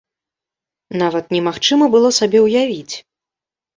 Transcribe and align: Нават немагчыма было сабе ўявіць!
Нават 1.01 1.25
немагчыма 1.37 1.91
было 1.97 2.09
сабе 2.21 2.39
ўявіць! 2.49 2.95